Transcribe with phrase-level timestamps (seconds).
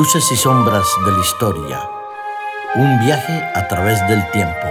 [0.00, 1.78] Luces y sombras de la historia.
[2.74, 4.66] Un viaje a través del tiempo.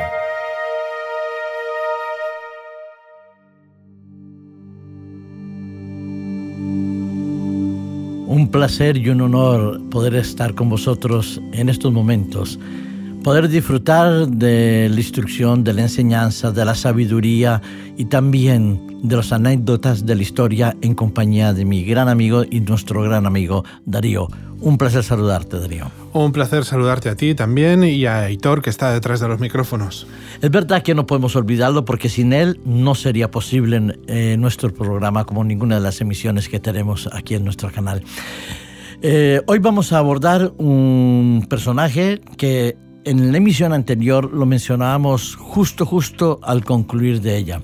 [8.26, 12.58] Un placer y un honor poder estar con vosotros en estos momentos
[13.24, 17.62] poder disfrutar de la instrucción, de la enseñanza, de la sabiduría
[17.98, 22.60] y también de las anécdotas de la historia en compañía de mi gran amigo y
[22.62, 24.28] nuestro gran amigo Darío.
[24.62, 25.90] Un placer saludarte, Darío.
[26.12, 30.06] Un placer saludarte a ti también y a Aitor, que está detrás de los micrófonos.
[30.42, 35.26] Es verdad que no podemos olvidarlo porque sin él no sería posible eh, nuestro programa
[35.26, 38.04] como ninguna de las emisiones que tenemos aquí en nuestro canal.
[39.02, 45.86] Eh, hoy vamos a abordar un personaje que en la emisión anterior lo mencionábamos justo,
[45.86, 47.62] justo al concluir de ella.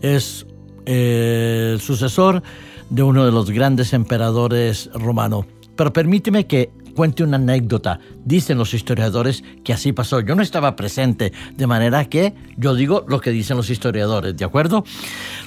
[0.00, 0.44] Es
[0.86, 2.42] el sucesor
[2.90, 5.46] de uno de los grandes emperadores romanos.
[5.76, 8.00] Pero permíteme que cuente una anécdota.
[8.24, 10.20] Dicen los historiadores que así pasó.
[10.20, 14.44] Yo no estaba presente, de manera que yo digo lo que dicen los historiadores, ¿de
[14.44, 14.84] acuerdo?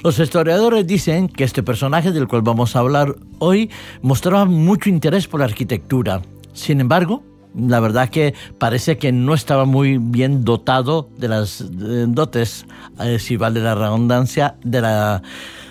[0.02, 3.70] Los historiadores dicen que este personaje del cual vamos a hablar hoy
[4.02, 6.22] mostraba mucho interés por la arquitectura.
[6.52, 7.22] Sin embargo,
[7.56, 12.66] la verdad que parece que no estaba muy bien dotado de las dotes,
[13.00, 15.22] eh, si vale la redundancia, de la,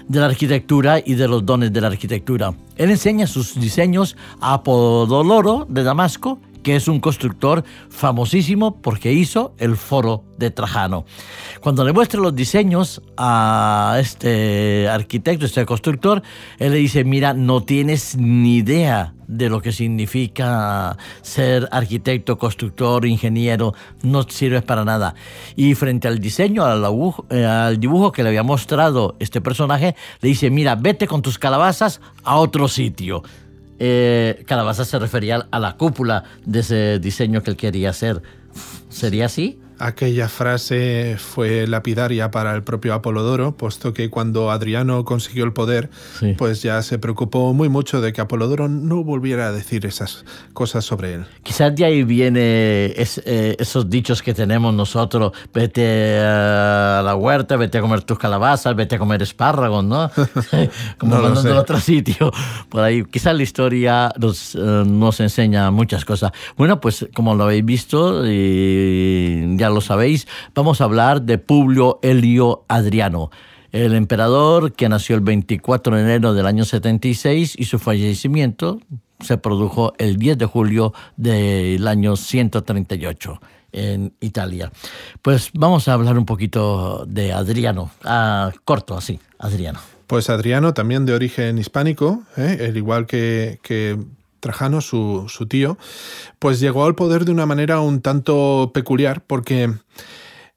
[0.07, 2.53] de la arquitectura y de los dones de la arquitectura.
[2.75, 9.53] Él enseña sus diseños a Apodoloro de Damasco que es un constructor famosísimo porque hizo
[9.59, 11.05] el foro de Trajano.
[11.61, 16.23] Cuando le muestra los diseños a este arquitecto, este constructor,
[16.57, 23.05] él le dice, mira, no tienes ni idea de lo que significa ser arquitecto, constructor,
[23.05, 25.13] ingeniero, no sirves para nada.
[25.55, 26.83] Y frente al diseño, al
[27.29, 31.37] eh, al dibujo que le había mostrado este personaje, le dice, mira, vete con tus
[31.37, 33.21] calabazas a otro sitio
[33.79, 38.21] eh, Calabaza se refería a la cúpula de ese diseño que él quería hacer.
[38.89, 39.59] ¿Sería así?
[39.79, 45.89] Aquella frase fue lapidaria para el propio Apolodoro, puesto que cuando Adriano consiguió el poder,
[46.37, 50.85] pues ya se preocupó muy mucho de que Apolodoro no volviera a decir esas cosas
[50.85, 51.25] sobre él.
[51.43, 57.77] Quizás de ahí viene eh, esos dichos que tenemos nosotros, vete a la huerta, vete
[57.77, 60.09] a comer tus calabazas, vete a comer espárragos, ¿no?
[60.97, 62.31] Como no de otro sitio.
[62.69, 66.31] Por ahí, quizás la historia nos, eh, nos enseña muchas cosas.
[66.57, 71.99] Bueno, pues como lo habéis visto, y ya lo sabéis, vamos a hablar de Publio
[72.01, 73.31] Helio Adriano,
[73.71, 78.79] el emperador que nació el 24 de enero del año 76 y su fallecimiento
[79.19, 84.71] se produjo el 10 de julio del año 138 en Italia.
[85.21, 89.79] Pues vamos a hablar un poquito de Adriano, ah, corto así, Adriano.
[90.07, 92.67] Pues Adriano, también de origen hispánico, ¿eh?
[92.69, 93.97] al igual que, que
[94.45, 95.75] Trajano, su, su tío,
[96.37, 99.73] pues llegó al poder de una manera un tanto peculiar porque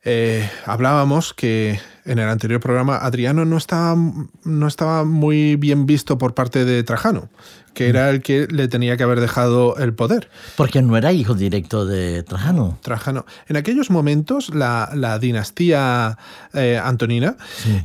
[0.05, 3.97] eh, hablábamos que en el anterior programa Adriano no estaba,
[4.45, 7.31] no estaba muy bien visto por parte de Trajano
[7.79, 10.29] que era el que le tenía que haber dejado el poder.
[10.57, 12.77] Porque no era hijo directo de Trajano.
[12.83, 13.25] Trajano.
[13.47, 16.19] En aquellos momentos, la, dinastía
[16.55, 17.37] eh, antonina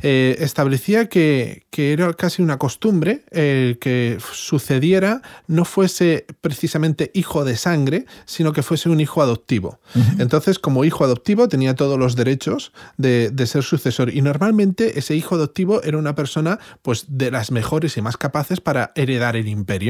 [0.02, 7.56] eh, establecía que, era casi una costumbre el que sucediera no fuese precisamente hijo de
[7.56, 9.78] sangre, sino que fuese un hijo adoptivo.
[10.18, 14.12] Entonces, como hijo adoptivo, tenía todos los derechos de, de, ser sucesor.
[14.12, 18.60] Y normalmente ese hijo adoptivo era una persona pues, de las mejores y más capaces
[18.60, 19.83] para heredar el imperio.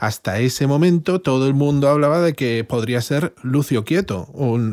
[0.00, 4.28] Hasta ese momento todo el mundo hablaba de que podría ser Lucio Quieto,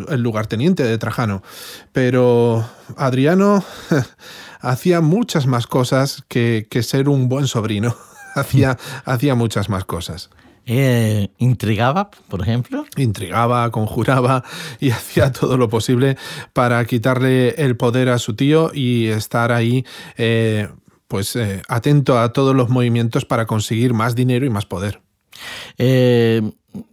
[0.10, 1.44] el lugarteniente de Trajano.
[1.92, 2.66] Pero
[2.98, 3.64] Adriano
[4.60, 7.96] hacía muchas más cosas que, ser un buen sobrino.
[8.36, 10.30] hacía, hacía muchas más cosas.
[10.66, 12.86] Eh, ¿Intrigaba, por ejemplo?
[12.96, 14.44] Intrigaba, conjuraba
[14.80, 16.18] y hacía todo lo posible
[16.54, 19.86] para quitarle el poder a su tío y estar ahí
[20.18, 20.70] eh,
[21.14, 25.00] pues eh, atento a todos los movimientos para conseguir más dinero y más poder.
[25.78, 26.42] Eh,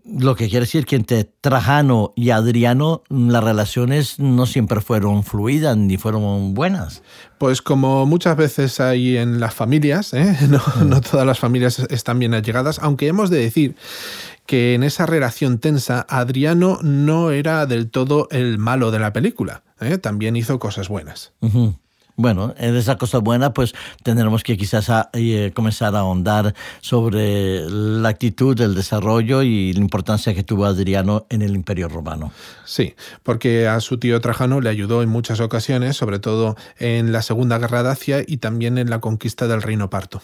[0.05, 5.75] lo que quiere decir que entre Trajano y Adriano las relaciones no siempre fueron fluidas
[5.79, 7.03] ni fueron buenas.
[7.39, 10.37] Pues como muchas veces hay en las familias, ¿eh?
[10.51, 13.75] no, no, todas las familias están bien allegadas, aunque hemos de decir
[14.45, 19.63] que en esa relación tensa Adriano no era del todo el malo de la película,
[20.03, 21.33] también hizo cosas buenas.
[22.21, 23.73] Bueno, en esa cosa buena, pues
[24.03, 30.35] tendremos que quizás eh, comenzar a ahondar sobre la actitud, el desarrollo y la importancia
[30.35, 32.31] que tuvo Adriano en el Imperio Romano.
[32.67, 37.23] Sí, porque a su tío Trajano le ayudó en muchas ocasiones, sobre todo en la
[37.23, 40.21] Segunda Guerra Dacia y también en la conquista del Reino Parto.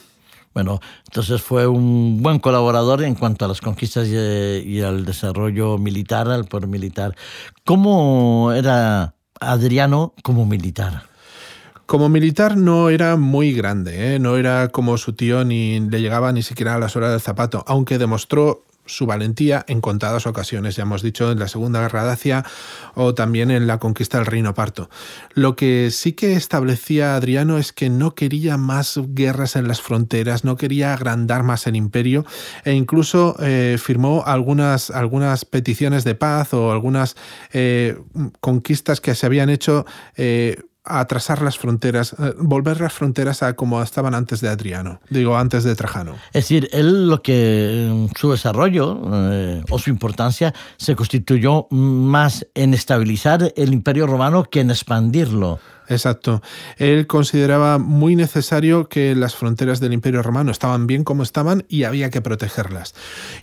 [0.52, 6.28] Bueno, entonces fue un buen colaborador en cuanto a las conquistas y, al desarrollo militar,
[6.28, 7.16] al poder militar.
[7.64, 11.15] ¿Cómo era Adriano como militar?
[11.86, 14.18] Como militar no era muy grande, ¿eh?
[14.18, 17.62] no era como su tío ni le llegaba ni siquiera a las horas del zapato,
[17.68, 22.44] aunque demostró su valentía en contadas ocasiones, ya hemos dicho en la Segunda Guerra Dacia
[22.94, 24.88] o también en la conquista del Reino Parto.
[25.34, 30.44] Lo que sí que establecía Adriano es que no quería más guerras en las fronteras,
[30.44, 32.24] no quería agrandar más el imperio
[32.64, 37.16] e incluso eh, firmó algunas, algunas peticiones de paz o algunas
[37.52, 37.96] eh,
[38.40, 39.86] conquistas que se habían hecho.
[40.86, 45.64] Atrasar las fronteras, eh, volver las fronteras a como estaban antes de Adriano, digo, antes
[45.64, 46.14] de Trajano.
[46.28, 49.00] Es decir, él lo que su desarrollo
[49.32, 55.58] eh, o su importancia se constituyó más en estabilizar el imperio romano que en expandirlo.
[55.88, 56.42] Exacto.
[56.78, 61.84] Él consideraba muy necesario que las fronteras del Imperio Romano estaban bien como estaban y
[61.84, 62.94] había que protegerlas.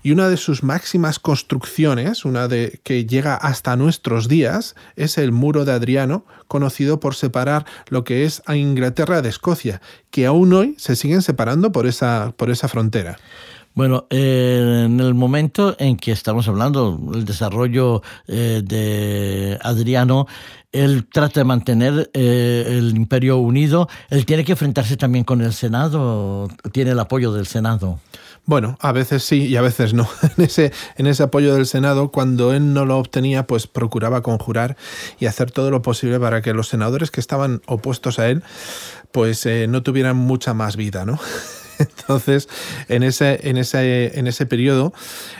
[0.01, 5.31] Y una de sus máximas construcciones, una de que llega hasta nuestros días, es el
[5.31, 9.81] muro de Adriano, conocido por separar lo que es a Inglaterra de Escocia,
[10.11, 13.17] que aún hoy se siguen separando por esa, por esa frontera.
[13.75, 20.27] Bueno, eh, en el momento en que estamos hablando del desarrollo eh, de Adriano,
[20.71, 25.53] él trata de mantener eh, el imperio unido, él tiene que enfrentarse también con el
[25.53, 27.99] Senado, tiene el apoyo del Senado.
[28.45, 30.07] Bueno, a veces sí y a veces no.
[30.37, 34.77] En ese, en ese apoyo del Senado, cuando él no lo obtenía, pues procuraba conjurar
[35.19, 38.43] y hacer todo lo posible para que los senadores que estaban opuestos a él,
[39.11, 41.17] pues no tuvieran mucha más vida, ¿no?
[41.97, 42.49] Entonces,
[42.87, 44.93] en ese, en ese, en ese periodo,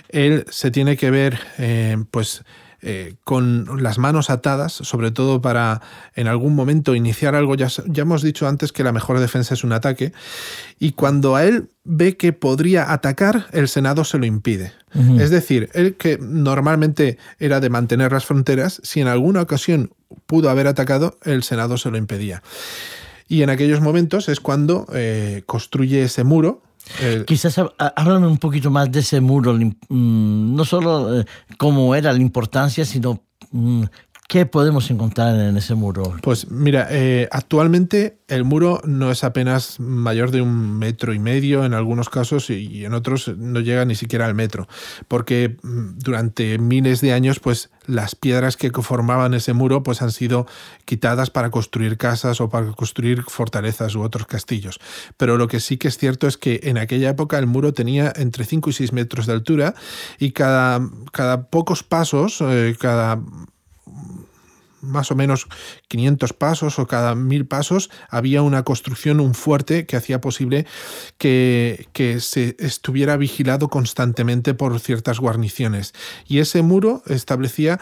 [0.09, 2.43] él se tiene que ver, eh, pues,
[2.85, 5.81] eh, con las manos atadas, sobre todo para
[6.15, 7.55] en algún momento iniciar algo.
[7.55, 10.11] Ya, ya, hemos dicho antes que la mejor defensa es un ataque.
[10.79, 14.73] Y cuando a él ve que podría atacar, el Senado se lo impide.
[15.17, 19.91] Es decir, él que normalmente era de mantener las fronteras, si en alguna ocasión
[20.27, 22.43] pudo haber atacado, el Senado se lo impedía.
[23.33, 26.61] Y en aquellos momentos es cuando eh, construye ese muro.
[27.25, 31.25] Quizás háblame un poquito más de ese muro, mm, no solo eh,
[31.57, 33.85] cómo era la importancia, sino mm,
[34.27, 36.15] ¿Qué podemos encontrar en ese muro?
[36.21, 41.65] Pues mira, eh, actualmente el muro no es apenas mayor de un metro y medio
[41.65, 44.67] en algunos casos y en otros no llega ni siquiera al metro,
[45.07, 50.11] porque mm, durante miles de años pues las piedras que formaban ese muro pues han
[50.11, 50.47] sido
[50.85, 54.79] quitadas para construir casas o para construir fortalezas u otros castillos.
[55.17, 58.11] Pero lo que sí que es cierto es que en aquella época el muro tenía
[58.15, 59.75] entre 5 y 6 metros de altura
[60.17, 60.79] y cada,
[61.11, 63.21] cada pocos pasos, eh, cada
[64.83, 65.47] más o menos
[65.87, 70.67] 500 pasos o cada mil pasos había una construcción, un fuerte que hacía posible
[71.17, 75.93] que, que, se estuviera vigilado constantemente por ciertas guarniciones.
[76.27, 77.79] Y ese muro establecía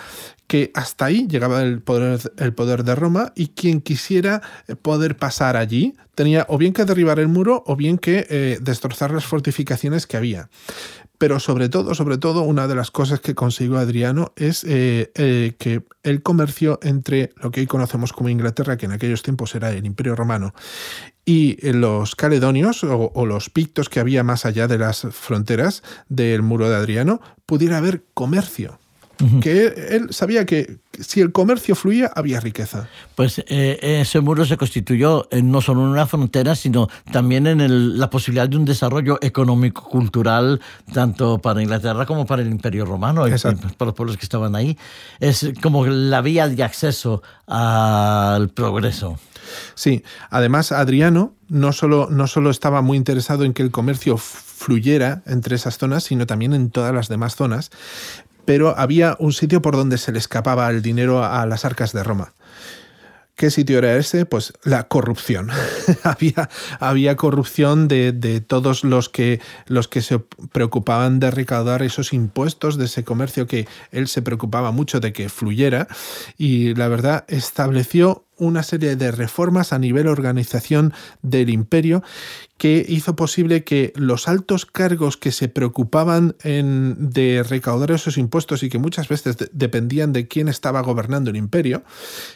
[0.48, 4.42] que hasta ahí llegaba el poder, el poder de Roma y quien quisiera
[4.82, 9.12] poder pasar allí tenía o bien que derribar el muro o bien que eh, destrozar
[9.12, 10.50] las fortificaciones que había.
[11.22, 15.54] Pero sobre todo, sobre todo, una de las cosas que consiguió Adriano es eh, eh,
[15.60, 19.70] que el comercio entre lo que hoy conocemos como Inglaterra, que en aquellos tiempos era
[19.70, 20.56] el Imperio Romano,
[21.24, 26.72] y los caledonios o, los pictos que había más allá de las fronteras del muro
[26.72, 28.80] de Adriano, pudiera haber comercio
[29.42, 32.88] que él sabía que si el comercio fluía, había riqueza.
[33.16, 38.10] Pues eh, ese muro se constituyó no solo en una frontera, sino también en la
[38.10, 40.62] posibilidad de un desarrollo económico-cultural,
[40.94, 44.78] tanto para Inglaterra como para el Imperio Romano, y para los pueblos que estaban ahí.
[45.20, 49.20] Es como la vía de acceso al progreso.
[49.76, 55.24] Sí, además Adriano no solo, no solo estaba muy interesado en que el comercio fluyera
[55.26, 57.72] entre esas zonas, sino también en todas las demás zonas
[58.52, 62.04] pero había un sitio por donde se le escapaba el dinero a las arcas de
[62.04, 62.34] Roma.
[63.36, 64.26] ¿Qué sitio era ese?
[64.26, 65.50] Pues la corrupción.
[66.04, 66.50] había,
[66.82, 72.86] había corrupción de, todos los que, los que se preocupaban de recaudar esos impuestos de
[72.86, 75.88] ese comercio que él se preocupaba mucho de que fluyera
[76.38, 82.04] y la verdad estableció una serie de reformas a nivel organización del imperio
[82.62, 88.62] que hizo posible que los altos cargos que se preocupaban en, de recaudar esos impuestos
[88.62, 91.82] y que muchas veces dependían de quién estaba gobernando el imperio,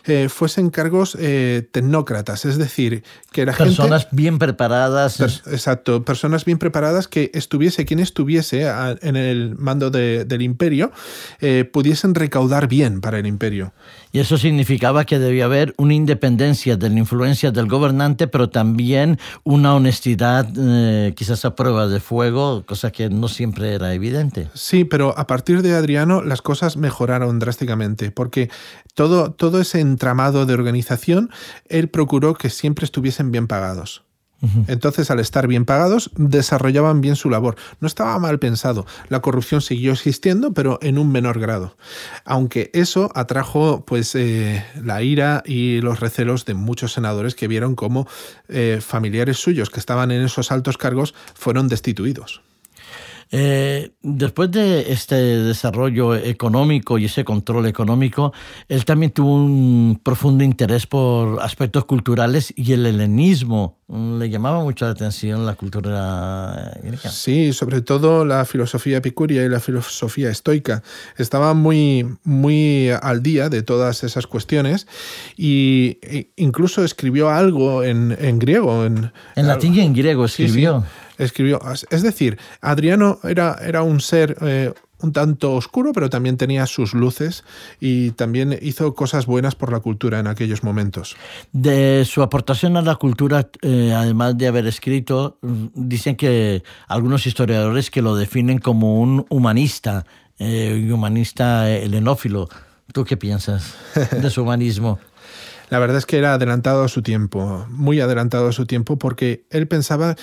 [0.06, 5.20] eh, fuesen cargos eh, tecnócratas, es decir, que la personas bien preparadas.
[5.46, 8.66] exacto, personas bien preparadas que estuviese quien estuviese
[9.02, 10.92] en el mando del imperio,
[11.40, 13.74] eh, pudiesen recaudar bien para el imperio.
[14.12, 19.20] Y eso significaba que debía haber un independencia de la influencia del gobernante, pero también
[19.44, 24.50] una honestidad eh, quizás a prueba de fuego, cosa que no siempre era evidente.
[24.54, 28.50] Sí, pero a partir de Adriano las cosas mejoraron drásticamente, porque
[28.94, 31.30] todo, todo ese entramado de organización,
[31.68, 34.04] él procuró que siempre estuviesen bien pagados.
[34.68, 37.56] Entonces, al estar bien pagados, desarrollaban bien su labor.
[37.80, 38.86] No estaba mal pensado.
[39.10, 41.78] La corrupción siguió existiendo, pero en un menor grado.
[42.26, 47.76] Aunque eso atrajo pues, eh, la ira y los recelos de muchos senadores que vieron
[47.76, 48.08] cómo
[48.48, 52.42] eh, familiares suyos que estaban en esos altos cargos fueron destituidos.
[53.38, 58.32] Eh, después de este desarrollo económico y ese control económico,
[58.70, 63.78] él también tuvo un profundo interés por aspectos culturales y el helenismo.
[63.90, 67.10] Le llamaba mucho la atención la cultura griega.
[67.10, 70.82] Sí, sobre todo la filosofía epicuria y la filosofía estoica.
[71.18, 74.88] Estaba muy, muy al día de todas esas cuestiones
[75.36, 78.86] y e incluso escribió algo en, griego.
[78.86, 80.86] En, latín y en griego escribió
[81.18, 81.60] escribió.
[81.90, 86.94] Es decir, Adriano era, era un ser eh, un tanto oscuro, pero también tenía sus
[86.94, 87.44] luces
[87.80, 91.16] y también hizo cosas buenas por la cultura en aquellos momentos.
[91.52, 95.38] De su aportación a la cultura, eh, además de haber escrito,
[95.74, 100.06] dicen que algunos historiadores que lo definen como un humanista,
[100.40, 102.50] eh, un humanista helenófilo.
[102.94, 103.76] ¿Tú qué piensas
[104.12, 105.00] de su humanismo?
[105.70, 109.46] La verdad es que era adelantado a su tiempo, muy adelantado a su tiempo, porque
[109.50, 110.16] él pensaba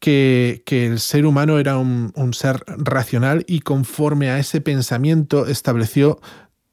[0.00, 6.20] que, el ser humano era un, ser racional y conforme a ese pensamiento estableció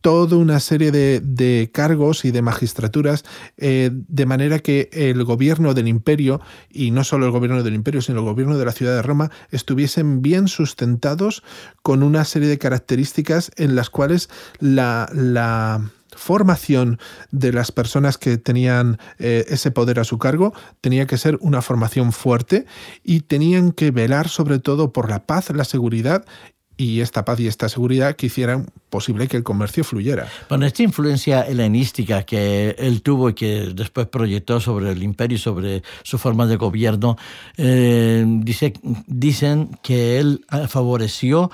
[0.02, 3.26] toda una serie de, cargos y de magistraturas,
[3.58, 8.02] eh, de manera que el gobierno del imperio, y no solo el gobierno del imperio,
[8.02, 11.44] sino el gobierno de la ciudad de Roma, estuviesen bien sustentados
[11.82, 17.00] con una serie de características en las cuales la, la formación
[17.32, 21.62] de las personas que tenían eh, ese poder a su cargo tenía que ser una
[21.62, 22.66] formación fuerte
[23.04, 26.26] y tenían que velar sobre todo por la paz, la seguridad
[26.78, 30.28] y esta paz y esta seguridad que hicieran posible que el comercio fluyera.
[30.48, 35.40] Bueno, esta influencia helenística que él tuvo y que después proyectó sobre el imperio y
[35.40, 37.18] sobre su forma de gobierno,
[37.58, 38.74] eh, dice,
[39.08, 41.50] dicen que él favoreció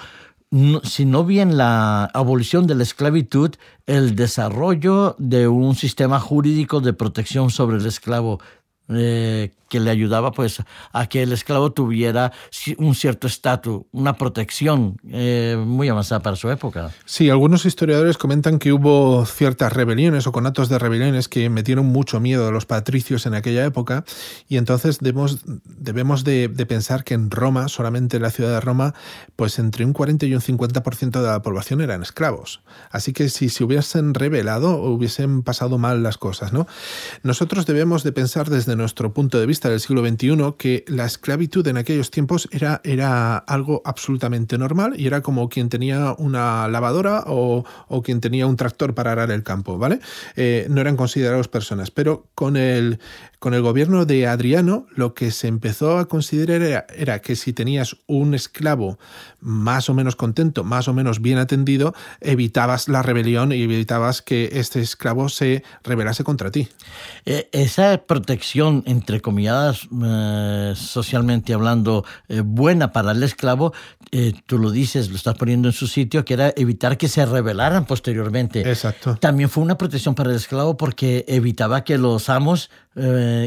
[0.84, 3.56] si no bien la abolición de la esclavitud,
[3.88, 8.40] el desarrollo de un sistema jurídico de protección sobre el esclavo
[8.90, 10.62] eh, que le ayudaba pues
[10.92, 12.32] a que el esclavo tuviera
[12.78, 16.92] un cierto estatus, una protección eh, muy avanzada para su época.
[17.06, 22.20] Sí, algunos historiadores comentan que hubo ciertas rebeliones o conatos de rebeliones que metieron mucho
[22.20, 24.06] miedo a los patricios en aquella época
[24.48, 28.94] y entonces debemos, debemos de, pensar que en Roma, solamente en la ciudad de Roma,
[29.36, 32.62] pues entre un 40 y un 50% de la población eran esclavos.
[32.92, 36.68] Así que si se hubiesen rebelado, hubiesen pasado mal las cosas, ¿no?
[37.24, 41.66] Nosotros debemos de pensar desde nuestro punto de vista del siglo XXI que la esclavitud
[41.68, 47.24] en aquellos tiempos era, era algo absolutamente normal y era como quien tenía una lavadora
[47.28, 47.64] o,
[48.04, 50.00] quien tenía un tractor para arar el campo, ¿vale?
[50.36, 53.00] Eh, no eran considerados personas, pero con el,
[53.40, 57.54] con el gobierno de Adriano lo que se empezó a considerar era, era, que si
[57.54, 59.00] tenías un esclavo
[59.40, 64.50] más o menos contento, más o menos bien atendido, evitabas la rebelión y evitabas que
[64.54, 66.70] este esclavo se rebelase contra ti.
[67.26, 69.53] Eh, esa protección, entre comillas,
[70.04, 73.74] eh, socialmente hablando, eh, buena para el esclavo,
[74.12, 77.26] eh, tú lo dices, lo estás poniendo en su sitio, que era evitar que se
[77.26, 78.62] rebelaran posteriormente.
[78.70, 79.18] Exacto.
[79.18, 82.70] También fue una protección para el esclavo porque evitaba que los amos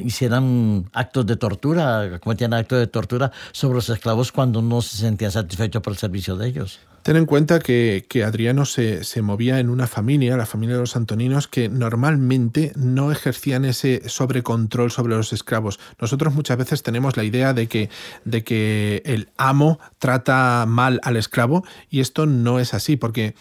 [0.04, 5.30] hicieran actos de tortura, cometían actos de tortura sobre los esclavos cuando no se sentían
[5.30, 6.80] satisfechos por el servicio de ellos.
[7.06, 11.46] Ten en cuenta que, Adriano se, movía en una familia, la familia de los antoninos,
[11.46, 15.78] que normalmente no ejercían ese sobrecontrol sobre los esclavos.
[16.00, 17.90] Nosotros muchas veces tenemos la idea de que,
[18.24, 23.36] de que el amo trata mal al esclavo y esto no es así, porque,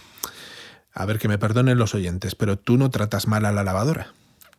[0.94, 4.14] a ver, que me perdonen los oyentes, pero tú no tratas mal a la lavadora.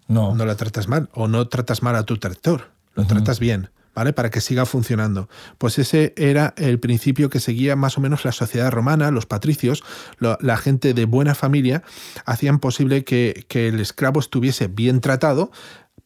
[0.09, 0.35] No.
[0.35, 3.71] No la tratas mal, o no tratas mal a tu tractor, lo tratas bien.
[3.97, 4.13] ¿Vale?
[4.13, 5.29] Para que siga funcionando.
[5.57, 9.83] Pues ese era el principio que seguía más o menos la sociedad romana, los patricios,
[10.21, 11.83] la gente de buena familia,
[12.27, 15.51] hacían posible que, el esclavo estuviese bien tratado,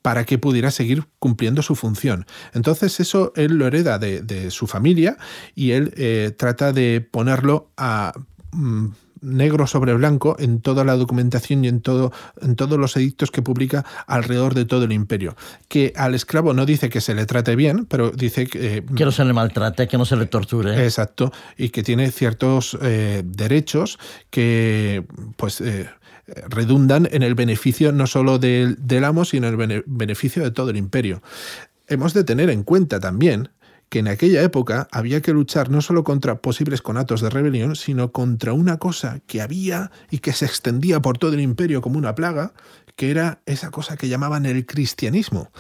[0.03, 2.25] para que pudiera seguir cumpliendo su función.
[2.55, 5.19] Entonces eso él lo hereda de, su familia
[5.55, 8.13] y él eh, trata de ponerlo a...
[8.53, 13.31] Mm, negro sobre blanco en toda la documentación y en, todo, en todos los edictos
[13.31, 15.37] que publica alrededor de todo el imperio.
[15.69, 18.79] Que al esclavo no dice que se le trate bien, pero dice que...
[18.79, 20.85] Eh, que no se le maltrate, que no se le torture.
[20.85, 23.99] Exacto, y que tiene ciertos eh, derechos
[24.31, 25.05] que
[25.37, 25.61] pues...
[25.61, 25.89] Eh,
[26.49, 30.71] redundan en el beneficio no solo del, del amo, sino en el beneficio de todo
[30.71, 31.23] el imperio.
[31.89, 33.49] Hemos de tener en cuenta también
[33.91, 38.13] que en aquella época había que luchar no solo contra posibles conatos de rebelión, sino
[38.13, 42.15] contra una cosa que había y que se extendía por todo el imperio como una
[42.15, 42.55] plaga,
[42.95, 45.51] que era esa cosa que llamaban el cristianismo.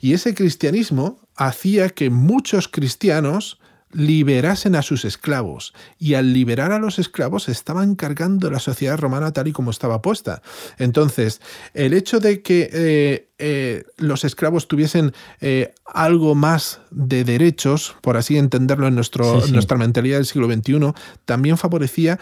[0.00, 3.58] Y ese cristianismo hacía que muchos cristianos
[3.92, 9.32] liberasen a sus esclavos y al liberar a los esclavos estaban cargando la sociedad romana
[9.32, 10.42] tal y como estaba puesta.
[10.78, 11.40] Entonces,
[11.74, 18.16] el hecho de que eh, eh, los esclavos tuviesen eh, algo más de derechos, por
[18.16, 20.92] así entenderlo en nuestro, nuestra mentalidad del siglo XXI,
[21.24, 22.18] también favorecía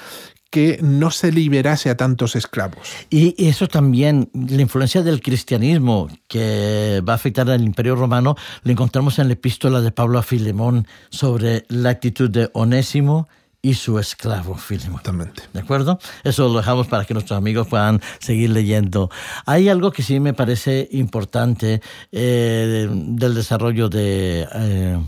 [0.50, 2.88] que no se liberase a tantos esclavos.
[3.10, 8.72] Y eso también, la influencia del cristianismo que va a afectar al imperio romano, lo
[8.72, 13.28] encontramos en la epístola de Pablo a Filemón sobre la actitud de Onésimo
[13.60, 14.98] y su esclavo Filemón.
[14.98, 15.42] Totalmente.
[15.52, 15.98] ¿De acuerdo?
[16.22, 19.10] Eso lo dejamos para que nuestros amigos puedan seguir leyendo.
[19.44, 21.80] Hay algo que sí me parece importante
[22.12, 24.46] eh, del desarrollo de...
[24.54, 24.98] Eh,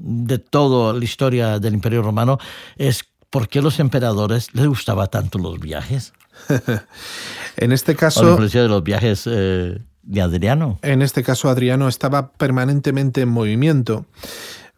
[0.00, 2.38] de toda la historia del Imperio Romano
[2.76, 6.12] es ¿por qué a los emperadores les gustaba tanto los viajes?
[7.56, 8.22] en este caso...
[8.22, 10.78] la influencia de los viajes eh, de Adriano.
[10.82, 14.06] En este caso, Adriano estaba permanentemente en movimiento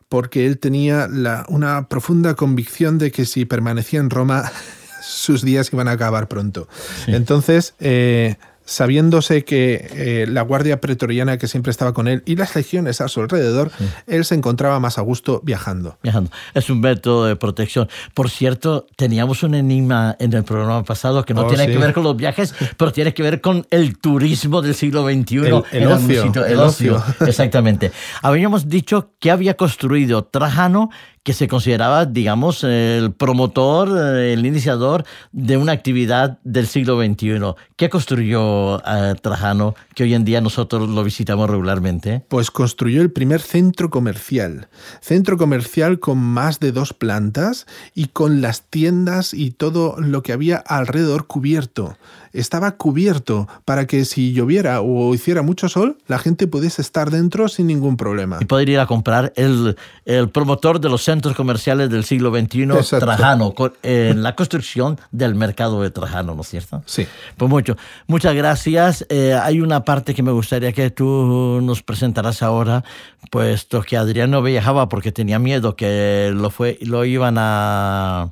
[0.08, 1.08] porque él tenía
[1.48, 4.50] una profunda convicción de que si permanecía en Roma,
[5.02, 6.68] sus días iban a acabar pronto.
[7.06, 8.36] Entonces, eh,
[8.70, 13.08] sabiéndose que eh, la guardia pretoriana que siempre estaba con él y las legiones a
[13.08, 13.72] su alrededor,
[14.06, 15.98] él se encontraba más a gusto viajando.
[16.04, 16.30] Viajando.
[16.54, 17.88] Es un método de protección.
[18.14, 21.92] Por cierto, teníamos un enigma en el programa pasado que no oh, tiene que ver
[21.92, 25.36] con los viajes, pero tiene que ver con el turismo del siglo XXI.
[25.72, 26.44] El, ocio.
[26.46, 27.02] el ocio.
[27.26, 27.90] Exactamente.
[28.22, 30.90] Habíamos dicho que había construido Trajano
[31.22, 37.54] que se consideraba, digamos, el promotor, el iniciador de una actividad del siglo XXI.
[37.76, 42.24] ¿Qué construyó eh, Trajano que hoy en día nosotros lo visitamos regularmente?
[42.28, 44.68] Pues construyó el primer centro comercial.
[45.00, 50.32] Centro comercial con más de dos plantas y con las tiendas y todo lo que
[50.32, 51.96] había alrededor cubierto
[52.32, 57.48] estaba cubierto para que si lloviera o hiciera mucho sol, la gente pudiese estar dentro
[57.48, 58.38] sin ningún problema.
[58.40, 62.68] Y poder ir a comprar el, el promotor de los centros comerciales del siglo XXI,
[62.98, 66.82] Trajano, en la construcción del mercado de Trajano, ¿no es cierto?
[66.86, 67.06] Sí.
[67.36, 67.76] Pues mucho.
[68.06, 69.06] Muchas gracias.
[69.08, 72.84] Eh, hay una parte que me gustaría que tú nos presentaras ahora,
[73.30, 78.30] puesto que Adriano viajaba porque tenía miedo que lo, fue, lo iban a,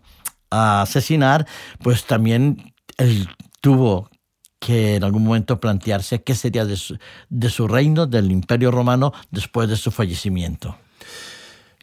[0.50, 1.46] a asesinar,
[1.82, 3.28] pues también el
[3.60, 4.10] tuvo
[4.58, 9.76] que en algún momento plantearse qué sería de su, reino, del imperio romano, después de
[9.76, 10.76] su fallecimiento.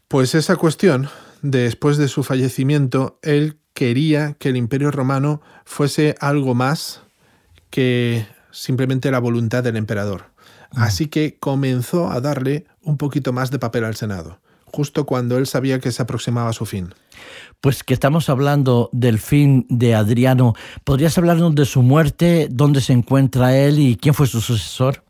[0.07, 1.09] Pues esa cuestión,
[1.41, 7.01] después de su fallecimiento, él quería que el imperio romano fuese algo más
[7.69, 10.31] que simplemente la voluntad del emperador.
[10.71, 14.39] Así que comenzó a darle un poquito más de papel al Senado,
[14.75, 16.93] justo cuando él sabía que se aproximaba a su fin.
[17.61, 22.91] Pues que estamos hablando del fin de Adriano, ¿podrías hablarnos de su muerte, dónde se
[22.91, 25.01] encuentra él y quién fue su sucesor?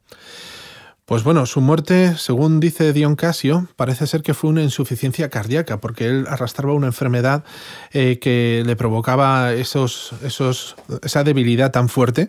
[1.05, 5.79] Pues bueno, su muerte, según dice Dion Casio, parece ser que fue una insuficiencia cardíaca,
[5.79, 7.43] porque él arrastraba una enfermedad
[7.91, 12.27] eh, que le provocaba esos, esos, esa debilidad tan fuerte.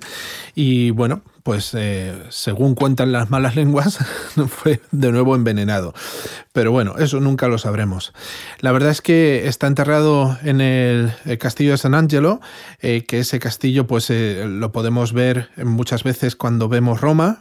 [0.55, 3.99] Y bueno, pues eh, según cuentan las malas lenguas,
[4.49, 5.95] fue de nuevo envenenado.
[6.53, 8.13] Pero bueno, eso nunca lo sabremos.
[8.59, 12.41] La verdad es que está enterrado en el, castillo de San Angelo,
[12.81, 17.39] eh, que ese castillo pues eh, lo podemos ver muchas veces cuando vemos Roma,